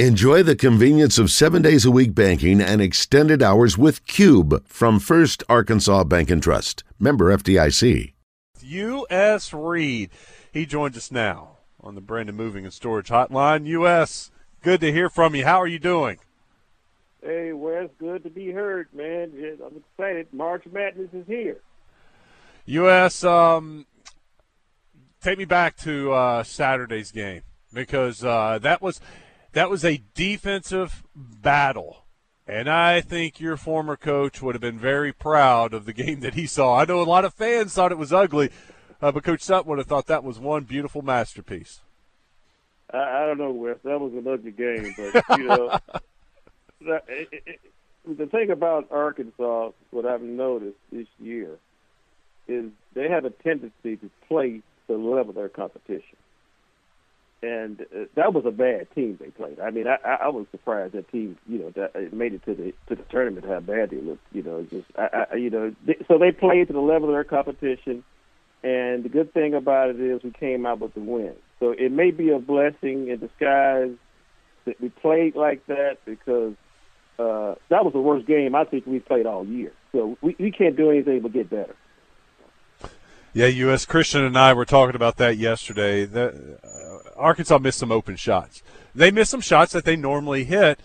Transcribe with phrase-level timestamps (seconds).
[0.00, 4.98] Enjoy the convenience of seven days a week banking and extended hours with Cube from
[4.98, 6.82] First Arkansas Bank and Trust.
[6.98, 8.12] Member FDIC.
[8.60, 9.52] U.S.
[9.54, 10.10] Reed.
[10.52, 13.66] He joins us now on the Brandon Moving and Storage Hotline.
[13.66, 15.44] U.S., good to hear from you.
[15.44, 16.18] How are you doing?
[17.22, 19.30] Hey, Wes, good to be heard, man.
[19.64, 20.26] I'm excited.
[20.32, 21.60] March Madness is here.
[22.66, 23.86] U.S., um,
[25.22, 27.42] take me back to uh, Saturday's game
[27.72, 29.00] because uh, that was–
[29.54, 32.04] that was a defensive battle.
[32.46, 36.34] And I think your former coach would have been very proud of the game that
[36.34, 36.78] he saw.
[36.78, 38.50] I know a lot of fans thought it was ugly,
[39.00, 41.80] uh, but Coach Sutton would have thought that was one beautiful masterpiece.
[42.92, 43.78] I, I don't know, Wes.
[43.82, 45.68] That was an ugly game, but you know,
[46.82, 47.60] that, it, it,
[48.06, 51.56] the thing about Arkansas, what I've noticed this year,
[52.46, 56.16] is they have a tendency to play to the level of their competition
[57.44, 59.60] and uh, that was a bad team they played.
[59.60, 62.54] I mean, I, I was surprised that team, you know, that it made it to
[62.54, 63.46] the to the tournament.
[63.46, 64.62] How bad they looked, you know.
[64.70, 68.02] Just I, I, you know, they, so they played to the level of their competition.
[68.62, 71.34] And the good thing about it is we came out with the win.
[71.60, 73.92] So it may be a blessing in disguise
[74.64, 76.54] that we played like that because
[77.18, 79.72] uh, that was the worst game I think we played all year.
[79.92, 81.76] So we, we can't do anything but get better.
[83.34, 83.84] Yeah, U.S.
[83.84, 86.04] Christian and I were talking about that yesterday.
[86.04, 86.60] That
[87.16, 88.62] Arkansas missed some open shots.
[88.94, 90.80] They missed some shots that they normally hit.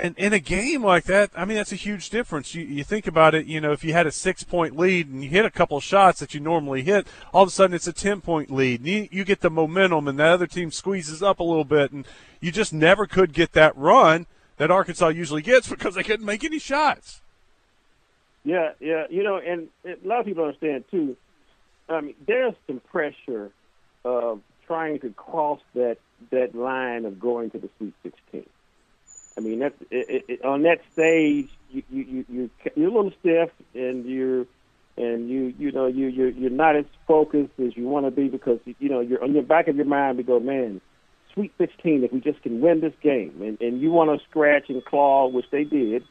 [0.00, 2.54] And in a game like that, I mean, that's a huge difference.
[2.54, 5.24] You, you think about it, you know, if you had a six point lead and
[5.24, 7.92] you hit a couple shots that you normally hit, all of a sudden it's a
[7.92, 8.80] 10 point lead.
[8.80, 11.90] And you, you get the momentum, and that other team squeezes up a little bit.
[11.90, 12.06] And
[12.40, 14.26] you just never could get that run
[14.58, 17.20] that Arkansas usually gets because they couldn't make any shots.
[18.44, 19.06] Yeah, yeah.
[19.10, 21.16] You know, and a lot of people understand, too.
[21.88, 23.50] I mean, there's some pressure
[24.04, 25.96] of trying to cross that
[26.30, 28.46] that line of going to the Sweet 16.
[29.36, 31.48] I mean, that's it, it, on that stage.
[31.70, 34.46] You you you you you're a little stiff, and you're
[34.96, 38.28] and you you know you you're you're not as focused as you want to be
[38.28, 40.18] because you know you're on your back of your mind.
[40.18, 40.80] We go, man,
[41.34, 42.04] Sweet 16.
[42.04, 45.28] If we just can win this game, and and you want to scratch and claw,
[45.28, 46.02] which they did,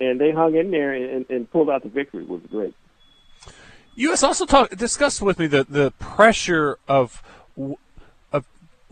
[0.00, 2.22] and they hung in there and, and pulled out the victory.
[2.22, 2.74] It was great.
[3.96, 4.22] U.S.
[4.22, 7.22] also talk discussed with me the the pressure of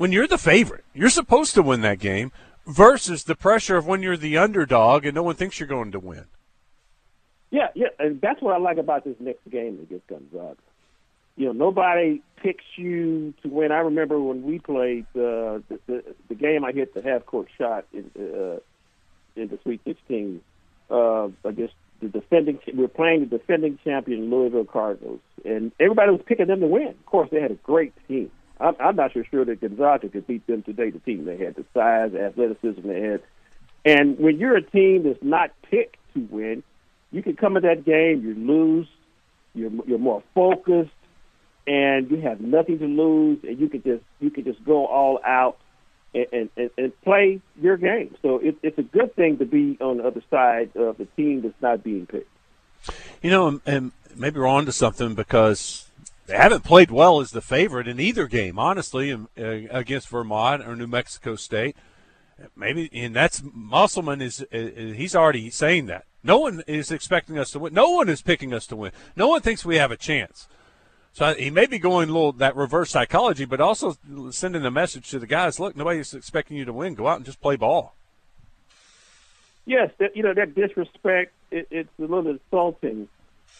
[0.01, 2.33] when you're the favorite, you're supposed to win that game
[2.67, 6.01] versus the pressure of when you're the underdog and no one thinks you're going to
[6.01, 6.25] win.
[7.51, 10.57] Yeah, yeah, and that's what I like about this next game against Gonzaga.
[11.37, 13.73] You know, nobody picks you to win.
[13.73, 17.49] I remember when we played uh, the, the the game I hit the half court
[17.59, 18.61] shot in uh,
[19.37, 20.41] in the Sweet 16
[20.91, 22.59] uh, against the defending.
[22.67, 26.89] We were playing the defending champion Louisville Cardinals, and everybody was picking them to win.
[26.89, 28.31] Of course, they had a great team.
[28.61, 30.91] I'm, I'm not so sure that Gonzaga could beat them today.
[30.91, 33.23] The team they had, the size, athleticism they had,
[33.85, 36.63] and when you're a team that's not picked to win,
[37.11, 38.87] you can come in that game, you lose,
[39.55, 40.91] you're you're more focused,
[41.67, 45.21] and you have nothing to lose, and you can just you can just go all
[45.25, 45.59] out
[46.15, 48.15] and, and, and play your game.
[48.23, 51.43] So it, it's a good thing to be on the other side of the team
[51.43, 52.31] that's not being picked.
[53.23, 55.90] You know, and maybe we're on to something because
[56.31, 60.77] they haven't played well as the favorite in either game, honestly, uh, against Vermont or
[60.77, 61.77] New Mexico State.
[62.55, 66.05] Maybe, and that's Musselman is, is he's already saying that.
[66.23, 67.75] No one is expecting us to win.
[67.75, 68.93] No one is picking us to win.
[69.17, 70.47] No one thinks we have a chance.
[71.13, 73.97] So he may be going a little that reverse psychology, but also
[74.31, 76.95] sending a message to the guys: Look, nobody's expecting you to win.
[76.95, 77.97] Go out and just play ball.
[79.67, 81.33] Yes, that, you know that disrespect.
[81.51, 83.09] It, it's a little insulting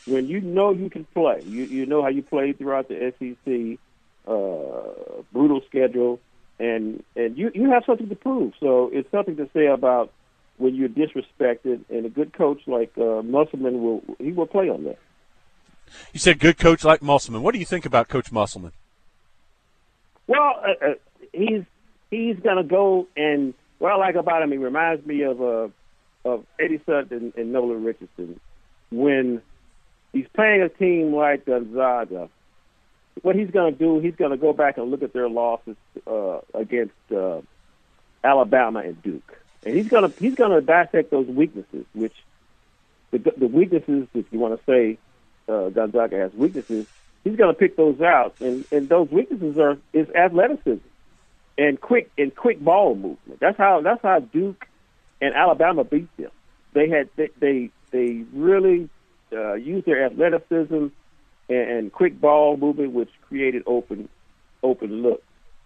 [0.07, 3.79] when you know you can play, you you know how you played throughout the SEC,
[4.27, 6.21] uh, brutal schedule,
[6.59, 8.55] and and you you have something to prove.
[8.61, 10.13] So it's something to say about
[10.57, 14.85] when you're disrespected, and a good coach like uh, Musselman will he will play on
[14.85, 14.99] that.
[16.13, 17.43] You said good coach like Musselman.
[17.43, 18.73] What do you think about Coach Musselman?
[20.27, 20.95] Well, uh, uh,
[21.33, 21.65] he's
[22.11, 25.69] he's gonna go and what I like about him, he reminds me of uh,
[26.25, 28.39] of Eddie Sutton and, and Nolan Richardson
[28.91, 29.43] when
[30.13, 32.29] he's playing a team like Gonzaga.
[33.23, 35.77] What he's going to do, he's going to go back and look at their losses
[36.07, 37.41] uh, against uh,
[38.25, 42.15] Alabama and Duke, and he's going to he's going to dissect those weaknesses, which
[43.11, 44.99] the the weaknesses, if you want to say
[45.49, 46.87] uh, Gonzaga has weaknesses,
[47.25, 50.79] he's going to pick those out, and and those weaknesses are is athleticism
[51.59, 53.39] and quick and quick ball movement.
[53.39, 54.67] That's how that's how Duke
[55.21, 56.31] and Alabama beat them.
[56.73, 58.89] They had they they, they really
[59.33, 60.87] uh, use their athleticism
[61.49, 64.09] and, and quick ball movement, which created open
[64.63, 65.23] open looks.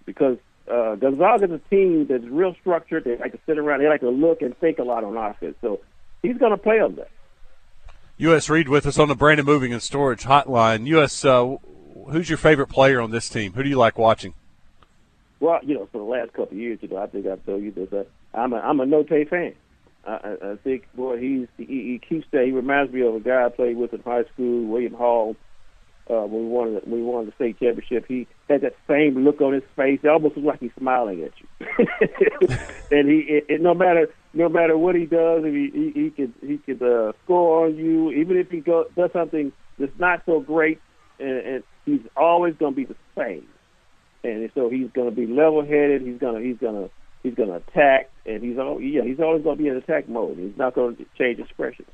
[0.07, 0.39] Because
[0.71, 3.05] uh, Gonzaga's a team that's real structured.
[3.05, 3.81] They like to sit around.
[3.81, 5.57] They like to look and think a lot on offense.
[5.61, 5.81] So
[6.23, 7.09] he's going to play them there.
[8.19, 8.49] U.S.
[8.49, 10.87] Reed with us on the Brandon Moving and Storage Hotline.
[10.87, 11.25] U.S.
[11.25, 11.57] Uh,
[12.11, 13.53] who's your favorite player on this team?
[13.55, 14.35] Who do you like watching?
[15.41, 17.63] Well, you know, for the last couple of years, you know, I think I've told
[17.63, 17.93] you this.
[17.93, 19.55] Uh, I'm a I'm a Notae fan.
[20.07, 22.45] I, I think, boy, he's he, he keeps that.
[22.45, 25.37] He reminds me of a guy I played with in high school, William Hall.
[26.09, 29.41] Uh, when we won when we won the state championship, he had that same look
[29.41, 30.01] on his face.
[30.03, 32.49] It almost looks like he's smiling at you.
[32.91, 36.35] and he, it, it, no matter no matter what he does, he he, he could
[36.43, 40.41] he could uh, score on you, even if he go, does something that's not so
[40.41, 40.79] great,
[41.19, 43.47] and, and he's always going to be the same.
[44.23, 46.03] And so he's going to be level headed.
[46.03, 46.89] He's gonna he's gonna
[47.25, 50.09] he's going to attack, and he's all yeah he's always going to be in attack
[50.09, 50.39] mode.
[50.39, 51.87] He's not going to change expression.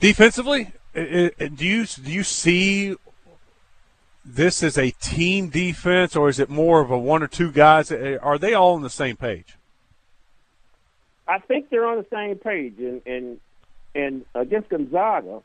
[0.00, 2.96] Defensively, do you do you see
[4.24, 7.92] this as a team defense, or is it more of a one or two guys?
[7.92, 9.56] Are they all on the same page?
[11.26, 13.40] I think they're on the same page, and and
[13.94, 15.42] and against Gonzaga,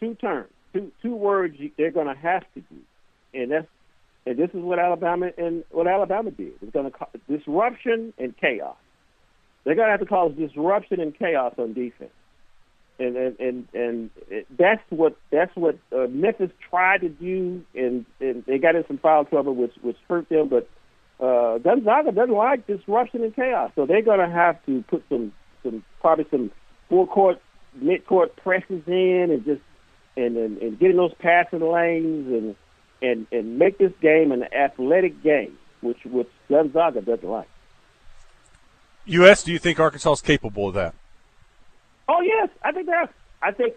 [0.00, 2.76] two terms, two two words they're going to have to do,
[3.32, 3.68] and that's
[4.26, 6.52] and this is what Alabama and what Alabama did.
[6.60, 8.76] It's going to cause disruption and chaos.
[9.64, 12.12] They're going to have to cause disruption and chaos on defense,
[12.98, 14.10] and and and, and
[14.58, 18.98] that's what that's what uh, Memphis tried to do, and, and they got in some
[18.98, 20.48] foul trouble, which which hurt them.
[20.48, 20.68] But
[21.24, 25.32] uh, Gonzaga doesn't like disruption and chaos, so they're going to have to put some
[25.62, 26.50] some probably some
[26.88, 27.40] full court,
[27.74, 29.62] mid court presses in, and just
[30.16, 32.56] and, and and getting those passing lanes and
[33.02, 37.48] and and make this game an athletic game, which which Gonzaga doesn't like.
[39.06, 39.42] U.S.
[39.42, 40.94] Do you think Arkansas is capable of that?
[42.08, 43.12] Oh yes, I think that.
[43.42, 43.74] I think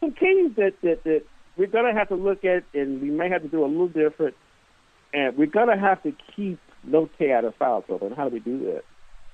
[0.00, 1.22] some keys that that, that
[1.56, 3.88] we're going to have to look at, and we may have to do a little
[3.88, 4.34] different.
[5.12, 8.06] And we're going to have to keep Notae out of foul trouble.
[8.06, 8.84] And how do we do that?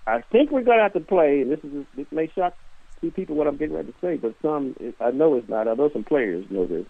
[0.07, 2.57] I think we're going to have to play, and this is this may shock
[3.01, 5.69] some people what I'm getting ready to say, but some I know it's not.
[5.69, 6.87] I know some players know this.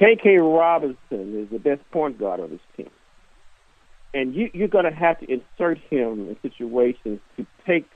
[0.00, 2.90] KK Robinson is the best point guard on this team.
[4.14, 7.86] And you, you're going to have to insert him in situations to take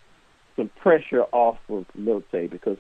[0.56, 2.76] some pressure off of Notae because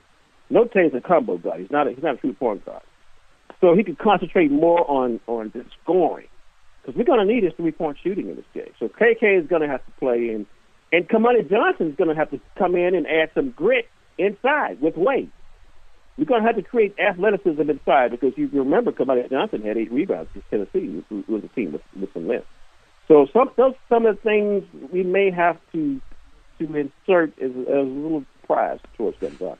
[0.50, 1.60] Notae is a combo guard.
[1.60, 2.82] He's not a, he's not a true point guard.
[3.60, 6.26] So he can concentrate more on, on the scoring
[6.82, 8.72] because we're going to need his three point shooting in this game.
[8.78, 10.46] So KK is going to have to play in,
[10.90, 14.80] and Kamani Johnson is going to have to come in and add some grit inside
[14.80, 15.30] with weight.
[16.18, 19.90] We're going to have to create athleticism inside because you remember Kamani Johnson had eight
[19.90, 22.46] rebounds for Tennessee, who was a team with, with some length.
[23.08, 26.00] So some those some of the things we may have to
[26.58, 29.58] to insert as, as a little prize towards Gonzaga.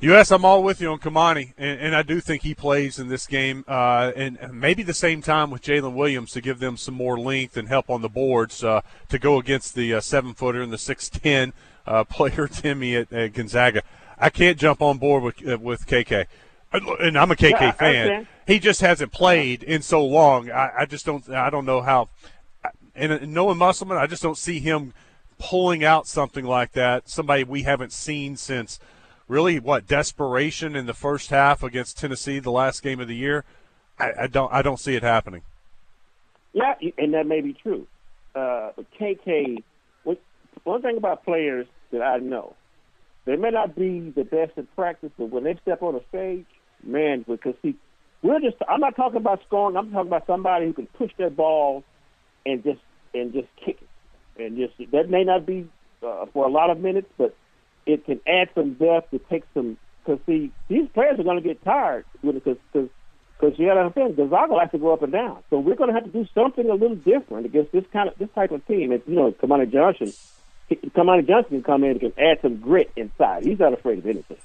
[0.00, 0.30] U.S.
[0.30, 3.26] I'm all with you on Kamani, and, and I do think he plays in this
[3.26, 7.18] game, uh, and maybe the same time with Jaylin Williams to give them some more
[7.18, 10.70] length and help on the boards uh, to go against the uh, seven footer and
[10.70, 11.54] the six ten
[11.86, 13.82] uh, player Timme at, at Gonzaga.
[14.18, 16.26] I can't jump on board with uh, with KK,
[16.72, 18.28] and I'm a KK yeah, fan.
[18.46, 20.50] He just hasn't played in so long.
[20.50, 21.28] I, I just don't.
[21.28, 22.08] I don't know how.
[22.94, 24.94] And knowing Musselman, I just don't see him
[25.38, 27.08] pulling out something like that.
[27.10, 28.80] Somebody we haven't seen since
[29.28, 33.44] really what desperation in the first half against Tennessee, the last game of the year.
[33.98, 34.52] I, I don't.
[34.52, 35.42] I don't see it happening.
[36.54, 37.86] Yeah, and that may be true.
[38.34, 39.62] Uh, KK,
[40.64, 42.54] one thing about players that I know
[43.26, 46.46] they may not be the best in practice, but when they step on a stage,
[46.82, 47.76] man, because see,
[48.22, 51.36] we're just I'm not talking about scoring, I'm talking about somebody who can push that
[51.36, 51.84] ball
[52.46, 52.80] and just
[53.12, 54.42] and just kick it.
[54.42, 55.68] And just that may not be
[56.06, 57.34] uh, for a lot of minutes, but
[57.84, 61.46] it can add some depth to take some because see these players are going to
[61.46, 62.88] get tired it because because
[63.38, 65.92] because you got to understand Gonzaga likes to go up and down, so we're going
[65.92, 68.64] to have to do something a little different against this kind of this type of
[68.66, 68.92] team.
[68.92, 70.12] And you know, Kamani Johnson
[70.70, 73.44] Kamani Johnson can come in and can add some grit inside.
[73.44, 74.38] He's not afraid of anything.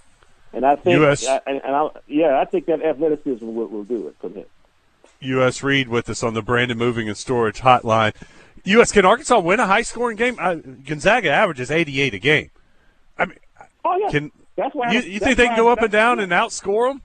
[0.53, 1.27] And I think, US.
[1.27, 4.45] I, and, and I, yeah, I think that athleticism will, will do it from him.
[5.21, 5.63] U.S.
[5.63, 8.13] Reed with us on the Brandon Moving and Storage Hotline.
[8.63, 8.91] U.S.
[8.91, 10.35] Can Arkansas win a high scoring game?
[10.39, 12.51] Uh, Gonzaga averages 88 a game.
[13.17, 13.37] I mean,
[13.85, 14.09] oh yeah.
[14.09, 17.01] Can, that's why you, you think they can go up and down and outscore them?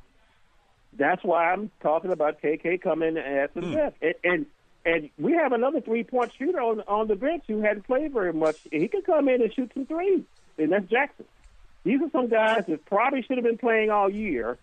[0.95, 3.93] That's why I'm talking about KK coming and mm.
[4.01, 4.47] And, and
[4.87, 8.33] and we have another three point shooter on on the bench who hadn't played very
[8.33, 8.57] much.
[8.71, 10.23] He can come in and shoot some threes,
[10.57, 11.27] and that's Jackson.
[11.85, 14.59] These are some guys that probably should have been playing all year,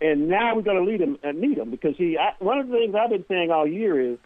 [0.00, 2.18] and now we're going to lead them and uh, need them because he.
[2.18, 4.18] I, one of the things I've been saying all year is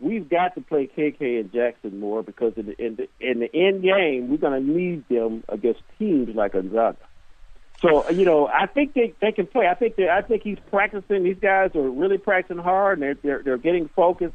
[0.00, 3.54] we've got to play KK and Jackson more because in the in the, in the
[3.54, 6.98] end game we're going to need them against teams like Gonzaga.
[7.80, 9.68] So you know, I think they they can play.
[9.68, 11.22] I think they, I think he's practicing.
[11.22, 14.34] These guys are really practicing hard, and they're they're, they're getting focused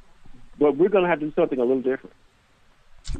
[0.59, 2.13] but we're going to have to do something a little different.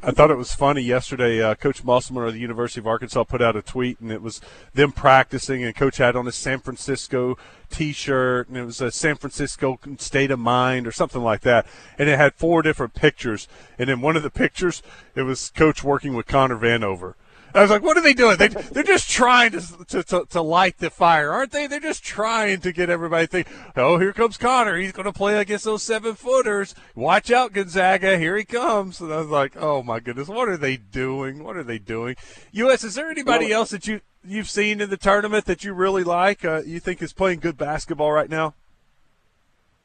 [0.03, 1.41] I thought it was funny yesterday.
[1.41, 4.41] Uh, Coach Musselman of the University of Arkansas put out a tweet, and it was
[4.73, 7.37] them practicing, and Coach had on a San Francisco
[7.69, 11.65] T-shirt, and it was a San Francisco state of mind or something like that,
[11.97, 13.47] and it had four different pictures,
[13.79, 14.83] and in one of the pictures,
[15.15, 17.13] it was Coach working with Connor Vanover
[17.57, 18.37] I was like, what are they doing?
[18.37, 21.65] They, they're just trying to, to, to, to, light the fire, aren't they?
[21.65, 24.77] They're just trying to get everybody to think, oh, here comes Connor.
[24.77, 26.75] He's going to play against those seven footers.
[26.93, 28.19] Watch out, Gonzaga.
[28.19, 29.01] Here he comes.
[29.01, 30.27] And I was like, oh, my goodness.
[30.27, 31.43] What are they doing?
[31.43, 32.15] What are they doing?
[32.51, 36.03] U.S., is there anybody else that you, you've seen in the tournament that you really
[36.03, 38.53] like, uh, you think is playing good basketball right now?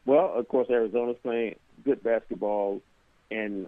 [0.04, 2.82] Well, of course, Arizona's playing good basketball,
[3.30, 3.66] and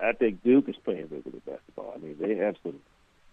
[0.00, 1.94] I think Duke is playing very good basketball.
[1.94, 2.80] I mean, they have some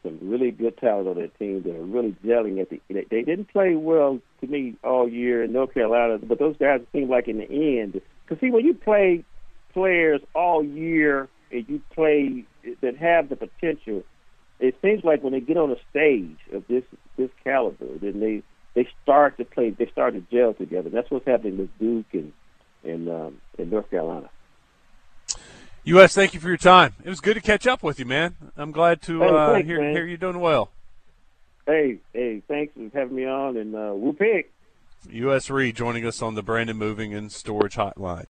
[0.03, 2.79] some really good talent on that team that are really gelling at the.
[2.89, 7.09] They didn't play well to me all year in North Carolina, but those guys seem
[7.09, 8.01] like in the end.
[8.23, 9.23] Because see, when you play
[9.73, 12.45] players all year and you play
[12.81, 14.03] that have the potential,
[14.59, 16.83] it seems like when they get on a stage of this
[17.17, 19.71] this caliber, then they they start to play.
[19.71, 20.89] They start to gel together.
[20.89, 22.33] That's what's happening with Duke and
[22.83, 24.29] and um, in North Carolina.
[25.87, 26.95] U.S., thank you for your time.
[27.01, 28.35] It was good to catch up with you, man.
[28.57, 30.69] I'm glad to hey, uh, thanks, hear, hear you doing well.
[31.65, 34.51] Hey, hey, thanks for having me on, and uh, we'll pick.
[35.09, 35.49] U.S.
[35.49, 38.25] Reed joining us on the Brandon Moving and Storage Hotline.